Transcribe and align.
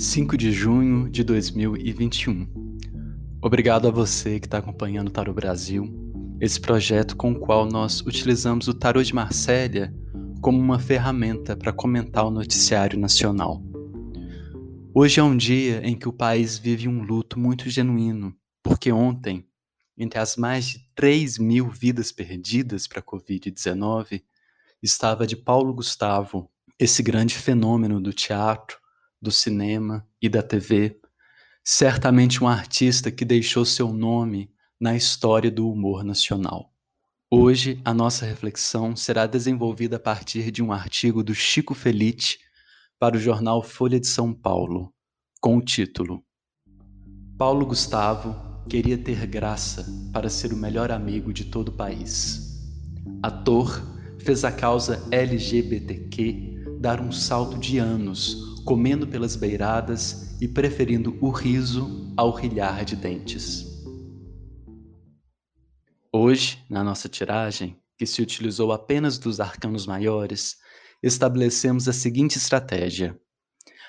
5 0.00 0.36
de 0.36 0.52
junho 0.52 1.10
de 1.10 1.24
2021. 1.24 2.46
Obrigado 3.42 3.88
a 3.88 3.90
você 3.90 4.38
que 4.38 4.46
está 4.46 4.58
acompanhando 4.58 5.08
o 5.08 5.10
Tarot 5.10 5.34
Brasil, 5.34 5.92
esse 6.40 6.60
projeto 6.60 7.16
com 7.16 7.32
o 7.32 7.40
qual 7.40 7.66
nós 7.66 8.00
utilizamos 8.02 8.68
o 8.68 8.74
Tarot 8.74 9.04
de 9.04 9.12
Marsella 9.12 9.92
como 10.40 10.56
uma 10.56 10.78
ferramenta 10.78 11.56
para 11.56 11.72
comentar 11.72 12.24
o 12.24 12.30
noticiário 12.30 12.96
nacional. 12.96 13.60
Hoje 14.94 15.18
é 15.18 15.22
um 15.24 15.36
dia 15.36 15.84
em 15.84 15.98
que 15.98 16.08
o 16.08 16.12
país 16.12 16.56
vive 16.56 16.86
um 16.86 17.02
luto 17.02 17.36
muito 17.36 17.68
genuíno, 17.68 18.32
porque 18.62 18.92
ontem, 18.92 19.48
entre 19.96 20.20
as 20.20 20.36
mais 20.36 20.66
de 20.66 20.78
3 20.94 21.38
mil 21.38 21.70
vidas 21.70 22.12
perdidas 22.12 22.86
para 22.86 23.00
a 23.00 23.02
Covid-19, 23.02 24.22
estava 24.80 25.26
de 25.26 25.34
Paulo 25.34 25.74
Gustavo, 25.74 26.48
esse 26.78 27.02
grande 27.02 27.34
fenômeno 27.34 28.00
do 28.00 28.12
teatro, 28.12 28.78
do 29.20 29.30
cinema 29.30 30.06
e 30.20 30.28
da 30.28 30.42
TV, 30.42 31.00
certamente 31.64 32.42
um 32.42 32.48
artista 32.48 33.10
que 33.10 33.24
deixou 33.24 33.64
seu 33.64 33.92
nome 33.92 34.50
na 34.80 34.96
história 34.96 35.50
do 35.50 35.68
humor 35.70 36.04
nacional. 36.04 36.72
Hoje, 37.30 37.80
a 37.84 37.92
nossa 37.92 38.24
reflexão 38.24 38.96
será 38.96 39.26
desenvolvida 39.26 39.96
a 39.96 40.00
partir 40.00 40.50
de 40.50 40.62
um 40.62 40.72
artigo 40.72 41.22
do 41.22 41.34
Chico 41.34 41.74
Felite 41.74 42.38
para 42.98 43.16
o 43.16 43.20
jornal 43.20 43.62
Folha 43.62 44.00
de 44.00 44.06
São 44.06 44.32
Paulo, 44.32 44.92
com 45.40 45.58
o 45.58 45.62
título 45.62 46.24
Paulo 47.38 47.64
Gustavo 47.66 48.34
queria 48.68 48.98
ter 48.98 49.24
graça 49.26 49.86
para 50.12 50.28
ser 50.28 50.52
o 50.52 50.56
melhor 50.56 50.90
amigo 50.90 51.32
de 51.32 51.44
todo 51.44 51.68
o 51.68 51.72
país. 51.72 52.58
Ator, 53.22 53.80
fez 54.18 54.44
a 54.44 54.50
causa 54.50 55.06
LGBTQ 55.10 56.78
dar 56.80 57.00
um 57.00 57.12
salto 57.12 57.56
de 57.58 57.78
anos 57.78 58.57
comendo 58.68 59.06
pelas 59.06 59.34
beiradas 59.34 60.36
e 60.42 60.46
preferindo 60.46 61.16
o 61.22 61.30
riso 61.30 62.12
ao 62.14 62.30
rilhar 62.30 62.84
de 62.84 62.96
dentes. 62.96 63.66
Hoje, 66.12 66.62
na 66.68 66.84
nossa 66.84 67.08
tiragem, 67.08 67.80
que 67.96 68.04
se 68.04 68.20
utilizou 68.20 68.70
apenas 68.70 69.16
dos 69.16 69.40
arcanos 69.40 69.86
maiores, 69.86 70.58
estabelecemos 71.02 71.88
a 71.88 71.94
seguinte 71.94 72.36
estratégia. 72.36 73.18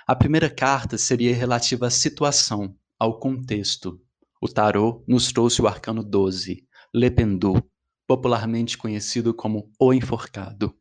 A 0.07 0.15
primeira 0.15 0.49
carta 0.49 0.97
seria 0.97 1.35
relativa 1.35 1.87
à 1.87 1.89
situação, 1.89 2.73
ao 2.97 3.19
contexto. 3.19 3.99
O 4.41 4.47
tarô 4.47 5.03
nos 5.05 5.29
trouxe 5.29 5.61
o 5.61 5.67
arcano 5.67 6.01
12, 6.01 6.65
Le 6.95 7.11
Pendu, 7.11 7.61
popularmente 8.07 8.77
conhecido 8.77 9.33
como 9.33 9.69
o 9.77 9.93
enforcado. 9.93 10.73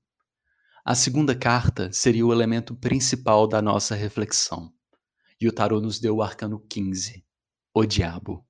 A 0.90 0.94
segunda 0.94 1.36
carta 1.36 1.92
seria 1.92 2.24
o 2.24 2.32
elemento 2.32 2.74
principal 2.74 3.46
da 3.46 3.60
nossa 3.60 3.94
reflexão. 3.94 4.72
E 5.38 5.46
o 5.46 5.52
tarô 5.52 5.82
nos 5.82 6.00
deu 6.00 6.16
o 6.16 6.22
arcano 6.22 6.58
15, 6.60 7.22
o 7.74 7.84
diabo. 7.84 8.42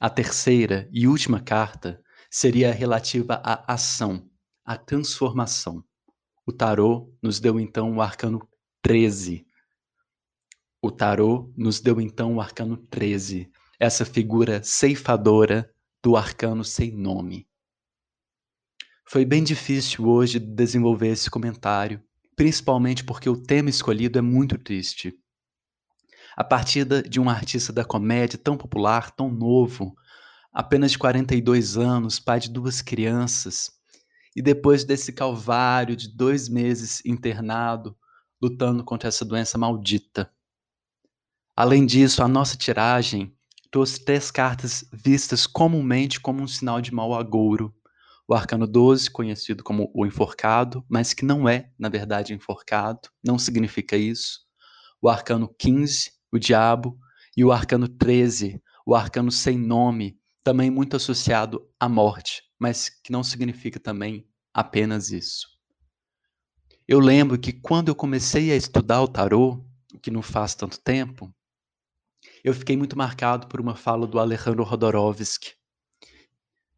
A 0.00 0.08
terceira 0.08 0.88
e 0.90 1.06
última 1.06 1.42
carta 1.42 2.02
seria 2.30 2.72
relativa 2.72 3.42
à 3.44 3.74
ação, 3.74 4.26
à 4.64 4.78
transformação. 4.78 5.84
O 6.46 6.50
tarô 6.50 7.12
nos 7.22 7.38
deu 7.38 7.60
então 7.60 7.94
o 7.94 8.00
arcano 8.00 8.40
13. 8.80 9.46
O 10.80 10.90
tarô 10.90 11.52
nos 11.54 11.78
deu 11.78 12.00
então 12.00 12.36
o 12.36 12.40
arcano 12.40 12.78
13, 12.78 13.50
essa 13.78 14.06
figura 14.06 14.62
ceifadora 14.62 15.70
do 16.02 16.16
arcano 16.16 16.64
sem 16.64 16.90
nome. 16.90 17.46
Foi 19.06 19.22
bem 19.24 19.44
difícil 19.44 20.06
hoje 20.06 20.38
desenvolver 20.38 21.08
esse 21.08 21.30
comentário, 21.30 22.02
principalmente 22.34 23.04
porque 23.04 23.28
o 23.28 23.36
tema 23.36 23.68
escolhido 23.68 24.18
é 24.18 24.22
muito 24.22 24.56
triste. 24.56 25.14
A 26.34 26.42
partida 26.42 27.02
de 27.02 27.20
um 27.20 27.28
artista 27.28 27.70
da 27.70 27.84
comédia 27.84 28.38
tão 28.38 28.56
popular, 28.56 29.10
tão 29.10 29.30
novo, 29.30 29.94
apenas 30.50 30.92
de 30.92 30.98
42 30.98 31.76
anos, 31.76 32.18
pai 32.18 32.40
de 32.40 32.50
duas 32.50 32.80
crianças, 32.80 33.70
e 34.34 34.40
depois 34.40 34.84
desse 34.84 35.12
calvário 35.12 35.94
de 35.94 36.08
dois 36.08 36.48
meses 36.48 37.04
internado, 37.04 37.96
lutando 38.40 38.82
contra 38.82 39.08
essa 39.08 39.24
doença 39.24 39.58
maldita. 39.58 40.32
Além 41.54 41.84
disso, 41.84 42.22
a 42.22 42.26
nossa 42.26 42.56
tiragem 42.56 43.36
trouxe 43.70 44.02
três 44.02 44.30
cartas 44.30 44.82
vistas 44.90 45.46
comumente 45.46 46.18
como 46.18 46.42
um 46.42 46.48
sinal 46.48 46.80
de 46.80 46.92
mau 46.92 47.14
agouro 47.14 47.72
o 48.26 48.34
arcano 48.34 48.66
12, 48.66 49.10
conhecido 49.10 49.62
como 49.62 49.90
o 49.94 50.06
enforcado, 50.06 50.84
mas 50.88 51.12
que 51.12 51.24
não 51.24 51.48
é, 51.48 51.70
na 51.78 51.88
verdade, 51.88 52.32
enforcado, 52.32 53.08
não 53.22 53.38
significa 53.38 53.96
isso. 53.96 54.40
O 55.00 55.08
arcano 55.08 55.54
15, 55.58 56.12
o 56.32 56.38
diabo, 56.38 56.98
e 57.36 57.44
o 57.44 57.52
arcano 57.52 57.88
13, 57.88 58.62
o 58.86 58.94
arcano 58.94 59.30
sem 59.30 59.58
nome, 59.58 60.18
também 60.42 60.70
muito 60.70 60.96
associado 60.96 61.68
à 61.78 61.88
morte, 61.88 62.42
mas 62.58 62.88
que 62.88 63.12
não 63.12 63.22
significa 63.22 63.78
também 63.80 64.26
apenas 64.52 65.10
isso. 65.10 65.48
Eu 66.86 67.00
lembro 67.00 67.38
que 67.38 67.52
quando 67.52 67.88
eu 67.88 67.94
comecei 67.94 68.52
a 68.52 68.56
estudar 68.56 69.02
o 69.02 69.08
tarô, 69.08 69.64
que 70.02 70.10
não 70.10 70.22
faz 70.22 70.54
tanto 70.54 70.78
tempo, 70.80 71.34
eu 72.42 72.54
fiquei 72.54 72.76
muito 72.76 72.96
marcado 72.96 73.48
por 73.48 73.60
uma 73.60 73.74
fala 73.74 74.06
do 74.06 74.18
Alejandro 74.18 74.62
Rodorovsky, 74.62 75.54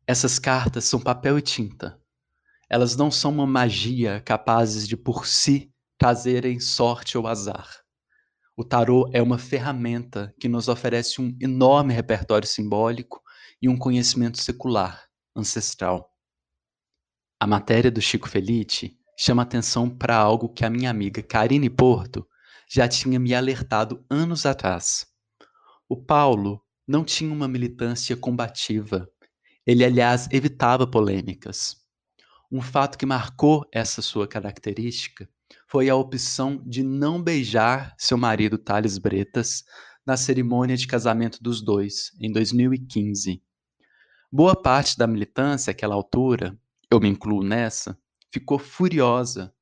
essas 0.06 0.38
cartas 0.38 0.84
são 0.84 1.00
papel 1.00 1.38
e 1.38 1.42
tinta. 1.42 2.00
Elas 2.70 2.96
não 2.96 3.10
são 3.10 3.32
uma 3.32 3.46
magia 3.46 4.20
capazes 4.20 4.86
de 4.86 4.96
por 4.96 5.26
si 5.26 5.72
trazerem 5.98 6.60
sorte 6.60 7.18
ou 7.18 7.26
azar. 7.26 7.82
O 8.56 8.64
tarô 8.64 9.10
é 9.12 9.20
uma 9.20 9.36
ferramenta 9.36 10.32
que 10.40 10.48
nos 10.48 10.68
oferece 10.68 11.20
um 11.20 11.36
enorme 11.40 11.92
repertório 11.92 12.46
simbólico 12.46 13.20
e 13.60 13.68
um 13.68 13.76
conhecimento 13.76 14.40
secular, 14.40 15.08
ancestral. 15.34 16.10
A 17.40 17.46
matéria 17.46 17.90
do 17.90 18.00
Chico 18.00 18.28
Felite 18.28 18.96
chama 19.18 19.42
atenção 19.42 19.90
para 19.90 20.16
algo 20.16 20.48
que 20.48 20.64
a 20.64 20.70
minha 20.70 20.88
amiga 20.88 21.22
Karine 21.22 21.68
Porto 21.68 22.26
já 22.68 22.88
tinha 22.88 23.18
me 23.18 23.34
alertado 23.34 24.04
anos 24.08 24.46
atrás. 24.46 25.06
O 25.88 25.96
Paulo 25.96 26.62
não 26.86 27.04
tinha 27.04 27.32
uma 27.32 27.48
militância 27.48 28.16
combativa, 28.16 29.08
ele, 29.66 29.84
aliás, 29.84 30.28
evitava 30.30 30.86
polêmicas. 30.86 31.76
Um 32.50 32.60
fato 32.60 32.96
que 32.96 33.04
marcou 33.04 33.68
essa 33.72 34.00
sua 34.00 34.28
característica 34.28 35.28
foi 35.66 35.90
a 35.90 35.96
opção 35.96 36.62
de 36.64 36.82
não 36.82 37.20
beijar 37.20 37.94
seu 37.98 38.16
marido 38.16 38.56
Thales 38.56 38.98
Bretas 38.98 39.64
na 40.06 40.16
cerimônia 40.16 40.76
de 40.76 40.86
casamento 40.86 41.42
dos 41.42 41.60
dois, 41.60 42.12
em 42.20 42.30
2015. 42.30 43.42
Boa 44.30 44.54
parte 44.54 44.96
da 44.96 45.06
militância 45.06 45.72
àquela 45.72 45.96
altura, 45.96 46.56
eu 46.88 47.00
me 47.00 47.08
incluo 47.08 47.42
nessa, 47.42 47.98
ficou 48.30 48.58
furiosa, 48.58 49.52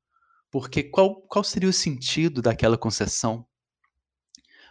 porque 0.51 0.83
qual, 0.83 1.23
qual 1.23 1.43
seria 1.43 1.69
o 1.69 1.73
sentido 1.73 2.43
daquela 2.43 2.77
concessão? 2.77 3.47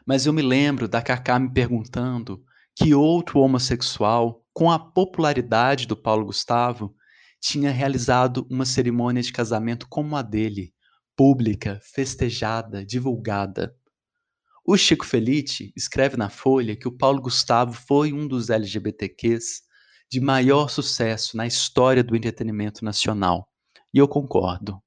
Mas 0.05 0.27
eu 0.27 0.33
me 0.33 0.41
lembro 0.41 0.87
da 0.87 1.01
Cacá 1.01 1.39
me 1.39 1.51
perguntando 1.51 2.43
que 2.75 2.93
outro 2.93 3.39
homossexual 3.39 4.43
com 4.53 4.69
a 4.69 4.77
popularidade 4.77 5.87
do 5.87 5.97
Paulo 5.97 6.25
Gustavo, 6.25 6.95
tinha 7.41 7.71
realizado 7.71 8.47
uma 8.49 8.65
cerimônia 8.65 9.21
de 9.21 9.33
casamento 9.33 9.87
como 9.89 10.15
a 10.15 10.21
dele, 10.21 10.73
pública, 11.15 11.81
festejada, 11.83 12.85
divulgada. 12.85 13.75
O 14.65 14.77
Chico 14.77 15.05
Felite 15.05 15.73
escreve 15.75 16.15
na 16.15 16.29
Folha 16.29 16.75
que 16.75 16.87
o 16.87 16.97
Paulo 16.97 17.21
Gustavo 17.21 17.73
foi 17.73 18.13
um 18.13 18.27
dos 18.27 18.49
LGBTQs 18.49 19.63
de 20.09 20.21
maior 20.21 20.69
sucesso 20.69 21.35
na 21.35 21.45
história 21.45 22.03
do 22.03 22.15
entretenimento 22.15 22.85
nacional. 22.85 23.49
E 23.93 23.97
eu 23.97 24.07
concordo. 24.07 24.81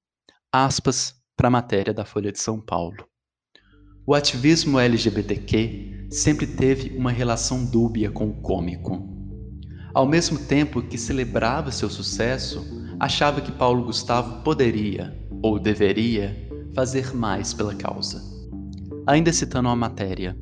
Aspas 0.51 1.15
para 1.37 1.49
a 1.49 1.51
matéria 1.51 1.93
da 1.93 2.05
Folha 2.07 2.33
de 2.33 2.39
São 2.39 2.61
Paulo. 2.61 3.07
O 4.09 4.15
ativismo 4.15 4.79
LGBTQ 4.79 6.07
sempre 6.09 6.47
teve 6.47 6.97
uma 6.97 7.11
relação 7.11 7.65
dúbia 7.65 8.09
com 8.09 8.29
o 8.29 8.35
cômico. 8.35 9.05
Ao 9.93 10.07
mesmo 10.07 10.39
tempo 10.39 10.81
que 10.81 10.97
celebrava 10.97 11.73
seu 11.73 11.91
sucesso, 11.91 12.65
achava 13.01 13.41
que 13.41 13.51
Paulo 13.51 13.83
Gustavo 13.83 14.45
poderia, 14.45 15.13
ou 15.43 15.59
deveria, 15.59 16.49
fazer 16.73 17.17
mais 17.17 17.53
pela 17.53 17.75
causa. 17.75 18.23
Ainda 19.09 19.33
citando 19.33 19.71
a 19.71 19.75
matéria, 19.75 20.39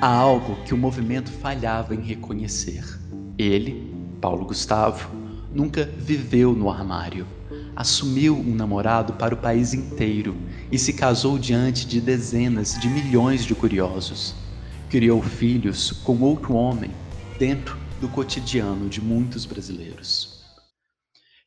há 0.00 0.08
algo 0.08 0.56
que 0.64 0.74
o 0.74 0.78
movimento 0.78 1.30
falhava 1.30 1.94
em 1.94 2.00
reconhecer. 2.00 2.82
Ele, 3.38 3.94
Paulo 4.20 4.46
Gustavo, 4.46 5.08
nunca 5.52 5.84
viveu 5.84 6.52
no 6.54 6.68
armário. 6.68 7.24
Assumiu 7.76 8.34
um 8.34 8.54
namorado 8.54 9.12
para 9.12 9.34
o 9.34 9.38
país 9.38 9.74
inteiro 9.74 10.34
e 10.72 10.78
se 10.78 10.94
casou 10.94 11.38
diante 11.38 11.86
de 11.86 12.00
dezenas 12.00 12.72
de 12.80 12.88
milhões 12.88 13.44
de 13.44 13.54
curiosos. 13.54 14.34
Criou 14.88 15.20
filhos 15.22 15.92
com 15.92 16.22
outro 16.22 16.54
homem 16.54 16.90
dentro 17.38 17.76
do 18.00 18.08
cotidiano 18.08 18.88
de 18.88 19.02
muitos 19.02 19.44
brasileiros. 19.44 20.42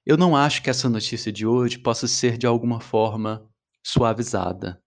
Eu 0.05 0.17
não 0.17 0.35
acho 0.35 0.61
que 0.61 0.69
essa 0.69 0.87
notícia 0.87 1.31
de 1.31 1.47
hoje 1.47 1.79
possa 1.79 2.07
ser 2.07 2.37
de 2.37 2.45
alguma 2.45 2.79
forma 2.79 3.43
suavizada. 3.83 4.79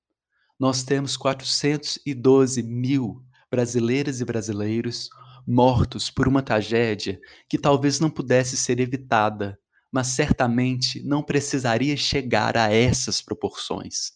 nós 0.60 0.84
temos 0.84 1.16
412 1.16 2.62
mil 2.62 3.20
brasileiras 3.50 4.20
e 4.20 4.24
brasileiros 4.24 5.10
mortos 5.44 6.08
por 6.08 6.28
uma 6.28 6.40
tragédia 6.40 7.20
que 7.48 7.58
talvez 7.58 7.98
não 7.98 8.08
pudesse 8.08 8.56
ser 8.56 8.78
evitada, 8.78 9.58
mas 9.92 10.08
certamente 10.08 11.02
não 11.02 11.22
precisaria 11.22 11.96
chegar 11.96 12.56
a 12.56 12.72
essas 12.72 13.20
proporções. 13.20 14.12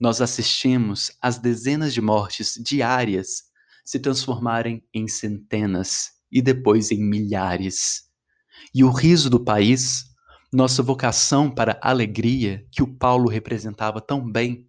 Nós 0.00 0.20
assistimos 0.20 1.10
às 1.20 1.38
dezenas 1.38 1.94
de 1.94 2.00
mortes 2.00 2.54
diárias 2.62 3.44
se 3.84 3.98
transformarem 3.98 4.84
em 4.92 5.08
centenas 5.08 6.10
e 6.30 6.42
depois 6.42 6.90
em 6.90 7.02
milhares. 7.02 8.02
E 8.74 8.84
o 8.84 8.90
riso 8.90 9.30
do 9.30 9.42
país, 9.42 10.04
nossa 10.52 10.82
vocação 10.82 11.50
para 11.50 11.80
alegria 11.82 12.66
que 12.70 12.82
o 12.82 12.86
Paulo 12.86 13.28
representava 13.28 14.00
tão 14.00 14.30
bem, 14.30 14.68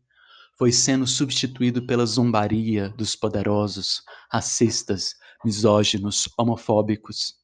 foi 0.58 0.72
sendo 0.72 1.06
substituído 1.06 1.86
pela 1.86 2.06
zombaria 2.06 2.90
dos 2.90 3.16
poderosos, 3.16 4.02
racistas, 4.32 5.16
misóginos, 5.44 6.28
homofóbicos. 6.38 7.39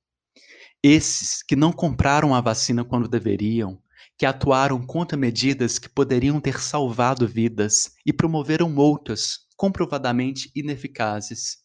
Esses 0.88 1.42
que 1.42 1.56
não 1.56 1.74
compraram 1.74 2.36
a 2.36 2.40
vacina 2.40 2.86
quando 2.86 3.08
deveriam, 3.08 3.82
que 4.16 4.24
atuaram 4.24 4.86
contra 4.86 5.18
medidas 5.18 5.80
que 5.80 5.90
poderiam 5.90 6.40
ter 6.40 6.62
salvado 6.62 7.28
vidas 7.28 7.96
e 8.06 8.14
promoveram 8.14 8.76
outras 8.76 9.48
comprovadamente 9.58 10.52
ineficazes. 10.56 11.58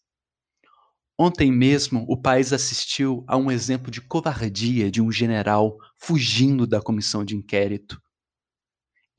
Ontem 1.19 1.51
mesmo, 1.51 2.03
o 2.09 2.19
país 2.19 2.51
assistiu 2.51 3.23
a 3.27 3.37
um 3.37 3.51
exemplo 3.51 3.91
de 3.91 4.01
covardia 4.01 4.89
de 4.89 5.03
um 5.03 5.11
general 5.11 5.77
fugindo 5.99 6.65
da 6.65 6.81
comissão 6.81 7.23
de 7.23 7.35
inquérito. 7.35 8.01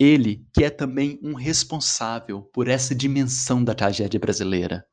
Ele, 0.01 0.45
que 0.53 0.65
é 0.65 0.71
também 0.71 1.21
um 1.23 1.35
responsável 1.35 2.43
por 2.53 2.67
essa 2.67 2.93
dimensão 2.93 3.63
da 3.63 3.73
tragédia 3.73 4.19
brasileira. 4.19 4.85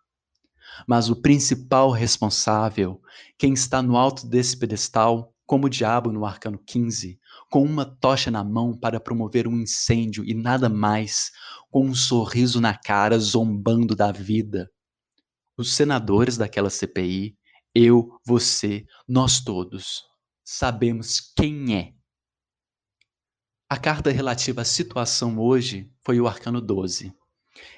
Mas 0.87 1.09
o 1.09 1.15
principal 1.15 1.91
responsável, 1.91 3.01
quem 3.37 3.53
está 3.53 3.81
no 3.81 3.97
alto 3.97 4.27
desse 4.27 4.57
pedestal, 4.57 5.33
como 5.45 5.65
o 5.65 5.69
diabo 5.69 6.11
no 6.11 6.25
arcano 6.25 6.59
15, 6.59 7.19
com 7.49 7.63
uma 7.63 7.83
tocha 7.83 8.29
na 8.29 8.43
mão 8.43 8.77
para 8.77 8.99
promover 8.99 9.47
um 9.47 9.59
incêndio 9.59 10.23
e 10.23 10.33
nada 10.33 10.69
mais, 10.69 11.31
com 11.71 11.85
um 11.85 11.95
sorriso 11.95 12.61
na 12.61 12.75
cara, 12.75 13.17
zombando 13.17 13.95
da 13.95 14.11
vida. 14.11 14.69
Os 15.57 15.73
senadores 15.73 16.37
daquela 16.37 16.69
CPI, 16.69 17.35
eu, 17.73 18.19
você, 18.25 18.85
nós 19.07 19.41
todos, 19.41 20.03
sabemos 20.43 21.19
quem 21.35 21.75
é. 21.75 21.93
A 23.67 23.77
carta 23.77 24.11
relativa 24.11 24.61
à 24.61 24.65
situação 24.65 25.39
hoje 25.39 25.91
foi 26.03 26.19
o 26.19 26.27
arcano 26.27 26.59
12. 26.59 27.13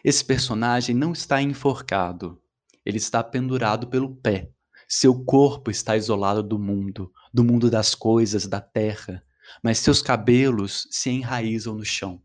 Esse 0.04 0.24
personagem 0.24 0.96
não 0.96 1.12
está 1.12 1.42
enforcado, 1.42 2.41
ele 2.86 2.98
está 2.98 3.24
pendurado 3.24 3.88
pelo 3.88 4.16
pé. 4.16 4.50
Seu 4.88 5.24
corpo 5.24 5.72
está 5.72 5.96
isolado 5.96 6.44
do 6.44 6.60
mundo, 6.60 7.12
do 7.34 7.44
mundo 7.44 7.70
das 7.70 7.96
coisas, 7.96 8.46
da 8.46 8.60
terra, 8.60 9.24
mas 9.64 9.80
seus 9.80 10.02
cabelos 10.02 10.88
se 10.92 11.10
enraizam 11.10 11.76
no 11.76 11.86
chão. 11.86 12.22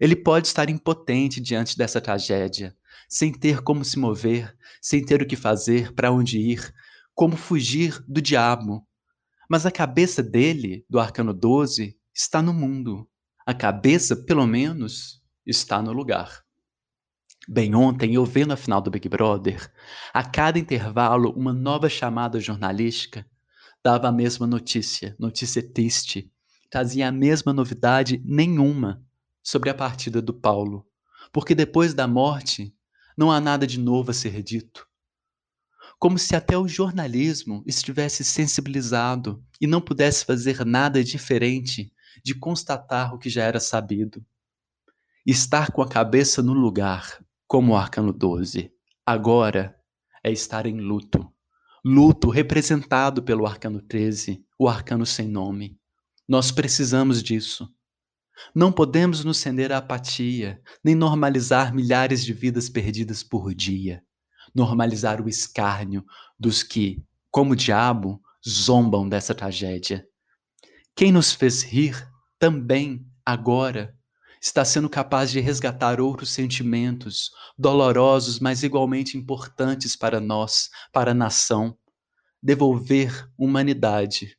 Ele 0.00 0.16
pode 0.16 0.46
estar 0.46 0.68
impotente 0.70 1.40
diante 1.40 1.76
dessa 1.76 2.00
tragédia, 2.00 2.76
sem 3.08 3.32
ter 3.32 3.60
como 3.60 3.84
se 3.84 3.98
mover, 3.98 4.56
sem 4.80 5.04
ter 5.04 5.22
o 5.22 5.26
que 5.26 5.36
fazer, 5.36 5.92
para 5.92 6.10
onde 6.10 6.38
ir, 6.38 6.74
como 7.14 7.36
fugir 7.36 8.02
do 8.08 8.20
diabo. 8.20 8.86
Mas 9.48 9.66
a 9.66 9.70
cabeça 9.70 10.22
dele, 10.22 10.84
do 10.88 10.98
arcano 10.98 11.34
12, 11.34 11.96
está 12.14 12.40
no 12.40 12.54
mundo. 12.54 13.08
A 13.46 13.52
cabeça, 13.52 14.16
pelo 14.16 14.46
menos, 14.46 15.22
está 15.46 15.82
no 15.82 15.92
lugar. 15.92 16.41
Bem, 17.48 17.74
ontem 17.74 18.14
eu 18.14 18.24
vendo 18.24 18.52
a 18.52 18.56
final 18.56 18.80
do 18.80 18.88
Big 18.88 19.08
Brother, 19.08 19.68
a 20.14 20.22
cada 20.22 20.60
intervalo 20.60 21.32
uma 21.32 21.52
nova 21.52 21.88
chamada 21.88 22.38
jornalística 22.38 23.26
dava 23.82 24.06
a 24.06 24.12
mesma 24.12 24.46
notícia, 24.46 25.16
notícia 25.18 25.60
triste, 25.60 26.30
trazia 26.70 27.08
a 27.08 27.12
mesma 27.12 27.52
novidade 27.52 28.22
nenhuma 28.24 29.04
sobre 29.42 29.70
a 29.70 29.74
partida 29.74 30.22
do 30.22 30.32
Paulo, 30.32 30.86
porque 31.32 31.52
depois 31.52 31.92
da 31.92 32.06
morte 32.06 32.72
não 33.18 33.28
há 33.28 33.40
nada 33.40 33.66
de 33.66 33.76
novo 33.76 34.12
a 34.12 34.14
ser 34.14 34.40
dito. 34.40 34.86
Como 35.98 36.20
se 36.20 36.36
até 36.36 36.56
o 36.56 36.68
jornalismo 36.68 37.64
estivesse 37.66 38.22
sensibilizado 38.22 39.44
e 39.60 39.66
não 39.66 39.80
pudesse 39.80 40.24
fazer 40.24 40.64
nada 40.64 41.02
diferente 41.02 41.92
de 42.24 42.36
constatar 42.36 43.12
o 43.12 43.18
que 43.18 43.28
já 43.28 43.42
era 43.42 43.58
sabido. 43.58 44.24
Estar 45.26 45.72
com 45.72 45.82
a 45.82 45.88
cabeça 45.88 46.40
no 46.40 46.52
lugar, 46.52 47.20
como 47.52 47.74
o 47.74 47.76
arcano 47.76 48.14
12. 48.14 48.72
Agora 49.04 49.76
é 50.24 50.32
estar 50.32 50.64
em 50.64 50.80
luto. 50.80 51.30
Luto 51.84 52.30
representado 52.30 53.22
pelo 53.22 53.46
arcano 53.46 53.78
13, 53.82 54.42
o 54.58 54.70
arcano 54.70 55.04
sem 55.04 55.28
nome. 55.28 55.78
Nós 56.26 56.50
precisamos 56.50 57.22
disso. 57.22 57.68
Não 58.54 58.72
podemos 58.72 59.22
nos 59.22 59.36
ceder 59.36 59.70
à 59.70 59.76
apatia, 59.76 60.62
nem 60.82 60.94
normalizar 60.94 61.74
milhares 61.74 62.24
de 62.24 62.32
vidas 62.32 62.70
perdidas 62.70 63.22
por 63.22 63.54
dia. 63.54 64.02
Normalizar 64.54 65.20
o 65.20 65.28
escárnio 65.28 66.06
dos 66.40 66.62
que, 66.62 67.04
como 67.30 67.52
o 67.52 67.56
diabo, 67.56 68.18
zombam 68.48 69.06
dessa 69.06 69.34
tragédia. 69.34 70.06
Quem 70.96 71.12
nos 71.12 71.34
fez 71.34 71.62
rir 71.62 72.10
também, 72.38 73.06
agora, 73.26 73.94
está 74.42 74.64
sendo 74.64 74.90
capaz 74.90 75.30
de 75.30 75.38
resgatar 75.38 76.00
outros 76.00 76.30
sentimentos, 76.30 77.30
dolorosos, 77.56 78.40
mas 78.40 78.64
igualmente 78.64 79.16
importantes 79.16 79.94
para 79.94 80.20
nós, 80.20 80.68
para 80.92 81.12
a 81.12 81.14
nação. 81.14 81.78
Devolver 82.42 83.30
humanidade. 83.38 84.36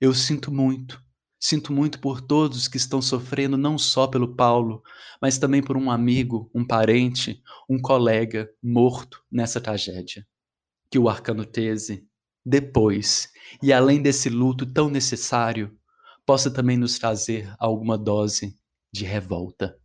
Eu 0.00 0.12
sinto 0.12 0.50
muito. 0.50 1.00
Sinto 1.38 1.72
muito 1.72 2.00
por 2.00 2.20
todos 2.20 2.66
que 2.66 2.76
estão 2.76 3.00
sofrendo, 3.00 3.56
não 3.56 3.78
só 3.78 4.08
pelo 4.08 4.34
Paulo, 4.34 4.82
mas 5.22 5.38
também 5.38 5.62
por 5.62 5.76
um 5.76 5.88
amigo, 5.88 6.50
um 6.52 6.66
parente, 6.66 7.40
um 7.70 7.80
colega 7.80 8.50
morto 8.60 9.22
nessa 9.30 9.60
tragédia. 9.60 10.26
Que 10.90 10.98
o 10.98 11.08
arcano 11.08 11.44
13, 11.44 12.04
depois, 12.44 13.30
e 13.62 13.72
além 13.72 14.02
desse 14.02 14.28
luto 14.28 14.66
tão 14.66 14.90
necessário, 14.90 15.78
possa 16.26 16.50
também 16.50 16.76
nos 16.76 16.98
trazer 16.98 17.54
alguma 17.56 17.96
dose 17.96 18.57
revolta. 18.94 19.78